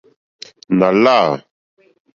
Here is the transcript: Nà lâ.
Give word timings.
Nà 0.77 0.87
lâ. 1.03 1.17